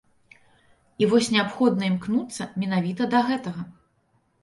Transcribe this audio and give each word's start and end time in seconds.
І 1.03 1.09
вось 1.11 1.29
неабходна 1.35 1.83
імкнуцца 1.91 2.51
менавіта 2.65 3.11
да 3.15 3.25
гэтага. 3.33 3.71